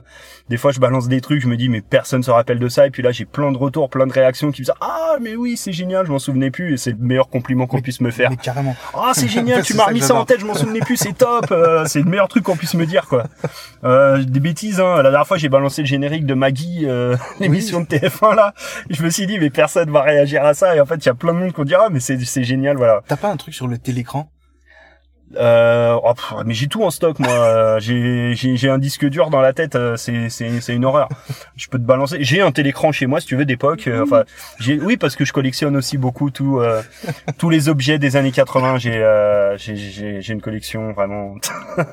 des 0.50 0.58
fois 0.58 0.72
je 0.72 0.80
balance 0.80 1.08
des 1.10 1.22
trucs, 1.22 1.42
je 1.42 1.48
me 1.48 1.58
dis 1.58 1.68
mais 1.70 1.82
personne 1.82 2.24
se 2.24 2.32
rappelle 2.32 2.60
de 2.60 2.70
ça, 2.70 2.88
et 2.88 2.92
puis 2.92 3.04
là 3.04 3.12
j'ai 3.12 3.26
plein 3.26 3.52
de 3.52 3.58
retours, 3.58 3.90
plein 3.90 4.08
de 4.08 4.14
réactions 4.14 4.52
qui 4.52 4.62
me 4.62 4.66
disent 4.66 4.74
ah 4.80 5.18
mais 5.22 5.36
oui 5.36 5.58
c'est 5.58 5.74
génial, 5.74 6.06
je 6.06 6.12
m'en 6.12 6.20
souvenais 6.20 6.50
plus, 6.50 6.74
et 6.74 6.78
c'est 6.78 6.92
le 6.92 6.98
meilleur 6.98 7.28
compliment 7.30 7.68
qu'on 7.68 7.82
puisse 7.82 8.00
me 8.00 8.10
faire. 8.12 8.30
Mais 8.30 8.38
carrément. 8.38 8.76
Ah 8.94 9.12
c'est 9.14 9.28
génial, 9.36 9.64
tu 9.64 9.74
m'as 9.76 9.86
remis 9.86 10.02
ça 10.02 10.16
en 10.16 10.24
tête, 10.24 10.40
je 10.40 10.46
m'en 10.46 10.56
souvenais 10.56 10.80
plus, 10.80 10.96
c'est 10.98 11.18
top, 11.18 11.54
c'est 11.88 12.00
le 12.00 12.06
meilleur 12.10 12.30
truc 12.30 12.44
qu'on 12.46 12.56
puisse 12.56 12.74
me 12.76 12.86
dire 12.86 13.06
quoi. 13.08 13.26
Euh, 13.84 14.24
des 14.24 14.40
bêtises, 14.40 14.80
hein. 14.80 14.96
La 14.98 15.12
dernière 15.12 15.28
fois 15.28 15.38
j'ai 15.38 15.50
balancé 15.50 15.82
le 15.82 15.88
générique 15.88 16.26
de 16.26 16.34
Maggie, 16.36 16.86
euh, 16.86 17.18
l'émission 17.40 17.82
de 17.82 17.86
TF1 17.86 18.34
là. 18.36 18.54
Je 18.90 19.04
me 19.04 19.10
suis 19.10 19.28
dit 19.28 19.38
mais 19.40 19.50
personne 19.50 19.92
va 19.92 20.05
réagir 20.06 20.44
à 20.46 20.54
ça 20.54 20.76
et 20.76 20.80
en 20.80 20.86
fait 20.86 20.96
il 20.96 21.06
y 21.06 21.10
a 21.10 21.14
plein 21.16 21.34
de 21.34 21.40
monde 21.40 21.52
qui 21.52 21.58
vont 21.58 21.64
dire 21.64 21.80
ah 21.82 21.90
mais 21.92 22.00
c'est 22.00 22.20
c'est 22.20 22.44
génial 22.44 22.78
voilà. 22.78 23.02
T'as 23.08 23.18
pas 23.18 23.30
un 23.30 23.38
truc 23.38 23.54
sur 23.54 23.68
le 23.68 23.78
télécran? 23.78 24.30
Euh, 25.38 25.98
oh, 26.04 26.14
pff, 26.14 26.34
mais 26.46 26.54
j'ai 26.54 26.68
tout 26.68 26.84
en 26.84 26.92
stock 26.92 27.20
moi. 27.20 27.30
Euh, 27.32 27.80
j'ai 27.80 28.70
un 28.70 28.78
disque 28.78 29.06
dur 29.06 29.30
dans 29.30 29.42
la 29.42 29.54
tête, 29.54 29.76
euh, 29.76 29.96
c'est 29.98 30.74
une 30.74 30.86
horreur. 30.86 31.10
Je 31.56 31.68
peux 31.68 31.78
te 31.78 31.84
balancer. 31.84 32.18
J'ai 32.22 32.42
un 32.42 32.52
télécran 32.52 32.92
chez 32.92 33.06
moi 33.06 33.20
si 33.20 33.28
tu 33.28 33.36
veux 33.36 33.46
d'époque. 33.46 33.88
euh, 33.88 34.04
Enfin 34.04 34.24
j'ai 34.60 34.80
oui 34.80 34.98
parce 34.98 35.16
que 35.16 35.26
je 35.26 35.34
collectionne 35.34 35.76
aussi 35.76 35.98
beaucoup 35.98 36.30
tout 36.32 36.60
euh, 36.60 36.82
tous 37.38 37.50
les 37.50 37.70
objets 37.70 38.00
des 38.00 38.16
années 38.16 38.32
80. 38.32 38.78
J'ai 38.78 38.98
euh, 38.98 39.58
j'ai 39.58 40.32
une 40.34 40.42
collection 40.42 40.92
vraiment. 40.94 41.36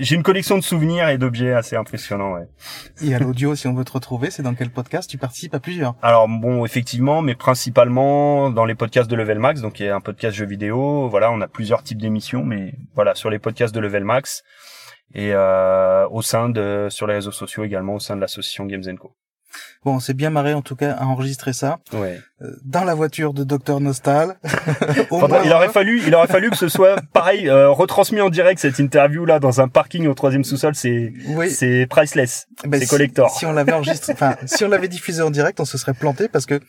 j'ai 0.00 0.14
une 0.16 0.22
collection 0.22 0.56
de 0.58 0.62
souvenirs 0.62 1.08
et 1.08 1.18
d'objets 1.18 1.52
assez 1.52 1.76
impressionnants. 1.76 2.32
Ouais. 2.34 2.48
Et 3.02 3.14
à 3.14 3.18
l'audio, 3.18 3.54
si 3.54 3.66
on 3.66 3.74
veut 3.74 3.84
te 3.84 3.92
retrouver, 3.92 4.30
c'est 4.30 4.42
dans 4.42 4.54
quel 4.54 4.70
podcast? 4.70 5.08
Tu 5.10 5.18
participes 5.18 5.54
à 5.54 5.60
plusieurs. 5.60 5.94
Alors 6.02 6.28
bon, 6.28 6.64
effectivement, 6.64 7.22
mais 7.22 7.34
principalement 7.34 8.50
dans 8.50 8.64
les 8.64 8.74
podcasts 8.74 9.10
de 9.10 9.16
Level 9.16 9.38
Max, 9.38 9.60
donc 9.60 9.80
il 9.80 9.86
y 9.86 9.88
a 9.88 9.94
un 9.96 10.00
podcast 10.00 10.36
jeux 10.36 10.46
vidéo. 10.46 11.08
Voilà, 11.08 11.30
on 11.30 11.40
a 11.40 11.48
plusieurs 11.48 11.82
types 11.82 12.00
d'émissions, 12.00 12.37
mais 12.44 12.74
voilà 12.94 13.14
sur 13.14 13.30
les 13.30 13.38
podcasts 13.38 13.74
de 13.74 13.80
Level 13.80 14.04
Max 14.04 14.42
et 15.14 15.30
euh, 15.32 16.06
au 16.10 16.22
sein 16.22 16.48
de 16.48 16.88
sur 16.90 17.06
les 17.06 17.14
réseaux 17.14 17.32
sociaux 17.32 17.64
également 17.64 17.94
au 17.94 18.00
sein 18.00 18.16
de 18.16 18.20
l'association 18.20 18.66
Games 18.66 18.84
Co. 18.98 19.12
Bon, 19.82 19.94
on 19.94 20.00
s'est 20.00 20.12
bien 20.12 20.28
marré 20.28 20.52
en 20.52 20.60
tout 20.60 20.76
cas 20.76 20.92
à 20.92 21.06
enregistrer 21.06 21.54
ça 21.54 21.78
Ouais. 21.94 22.20
euh, 22.42 22.50
dans 22.64 22.84
la 22.84 22.94
voiture 22.94 23.32
de 23.32 23.44
Dr 23.44 23.80
Nostal. 23.80 24.36
Il 25.10 25.52
aurait 25.54 25.70
fallu, 25.70 26.02
il 26.06 26.14
aurait 26.14 26.26
fallu 26.26 26.50
que 26.50 26.56
ce 26.56 26.68
soit 26.68 27.00
pareil, 27.14 27.48
euh, 27.48 27.70
retransmis 27.70 28.20
en 28.20 28.28
direct 28.28 28.60
cette 28.60 28.78
interview 28.78 29.24
là 29.24 29.38
dans 29.40 29.60
un 29.62 29.68
parking 29.68 30.06
au 30.06 30.12
troisième 30.14 30.44
sous-sol, 30.44 30.74
c'est 30.74 31.12
Oui. 31.28 31.50
c'est 31.50 31.86
priceless, 31.88 32.46
Ben, 32.64 32.78
c'est 32.78 32.84
si- 32.84 32.90
collector. 32.90 33.30
Si, 33.30 33.46
on 33.46 33.52
l'avait 33.52 33.72
enregistré, 33.72 34.12
enfin, 34.12 34.36
si 34.46 34.64
on 34.64 34.68
l'avait 34.68 34.88
diffusé 34.88 35.22
en 35.22 35.30
direct, 35.30 35.58
on 35.60 35.64
se 35.64 35.78
serait 35.78 35.94
planté 35.94 36.28
parce 36.28 36.44
que 36.44 36.60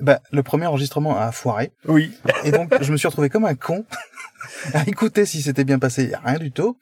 bah, 0.00 0.20
le 0.32 0.42
premier 0.42 0.66
enregistrement 0.66 1.16
a 1.18 1.30
foiré. 1.32 1.70
Oui. 1.86 2.12
Et 2.44 2.50
donc, 2.50 2.74
je 2.82 2.90
me 2.92 2.96
suis 2.96 3.06
retrouvé 3.08 3.28
comme 3.30 3.44
un 3.46 3.54
con 3.54 3.84
à 4.74 4.82
écouter 4.86 5.26
si 5.26 5.42
c'était 5.42 5.64
bien 5.64 5.78
passé, 5.78 6.12
rien 6.24 6.38
du 6.38 6.52
tout. 6.52 6.76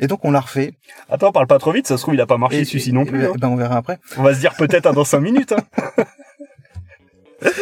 Et 0.00 0.06
donc, 0.06 0.24
on 0.24 0.30
l'a 0.30 0.40
refait. 0.40 0.72
Attends, 1.10 1.32
parle 1.32 1.46
pas 1.46 1.58
trop 1.58 1.72
vite, 1.72 1.86
ça 1.86 1.96
se 1.96 2.02
trouve 2.02 2.14
il 2.14 2.20
a 2.20 2.26
pas 2.26 2.38
marché 2.38 2.64
celui-ci 2.64 2.92
non 2.92 3.04
plus. 3.04 3.22
et- 3.22 3.26
hein. 3.26 3.32
ben, 3.38 3.48
on 3.48 3.56
verra 3.56 3.76
après. 3.76 3.98
On 4.18 4.22
va 4.22 4.34
se 4.34 4.40
dire 4.40 4.54
peut-être 4.54 4.92
dans 4.92 5.04
cinq 5.04 5.20
minutes. 5.20 5.52
Hein. 5.52 6.04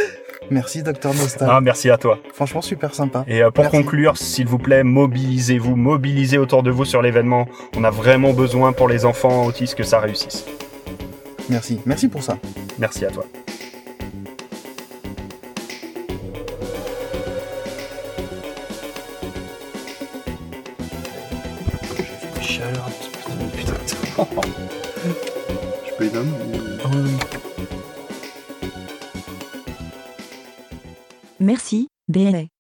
Merci, 0.50 0.82
Dr 0.82 1.14
Nostal. 1.14 1.48
Ah, 1.50 1.60
merci 1.62 1.88
à 1.88 1.96
toi. 1.96 2.18
Franchement, 2.34 2.60
super 2.60 2.94
sympa. 2.94 3.24
Et 3.26 3.42
euh, 3.42 3.50
pour 3.50 3.64
Merci. 3.64 3.78
conclure, 3.78 4.18
s'il 4.18 4.46
vous 4.46 4.58
plaît, 4.58 4.84
mobilisez-vous, 4.84 5.74
mobilisez 5.74 6.36
autour 6.36 6.62
de 6.62 6.70
vous 6.70 6.84
sur 6.84 7.00
l'événement. 7.00 7.48
On 7.76 7.82
a 7.82 7.90
vraiment 7.90 8.34
besoin 8.34 8.74
pour 8.74 8.86
les 8.86 9.06
enfants 9.06 9.46
autistes 9.46 9.74
que 9.74 9.84
ça 9.84 10.00
réussisse. 10.00 10.44
Merci. 11.48 11.80
Merci 11.86 12.08
pour 12.08 12.22
ça. 12.22 12.36
Merci 12.78 13.06
à 13.06 13.10
toi. 13.10 13.24
Chaleur. 22.46 22.90
Putain. 23.56 23.74
Je 25.86 25.92
peux 25.96 26.04
les 26.04 26.10
Merci, 31.40 31.88
BLA. 32.08 32.53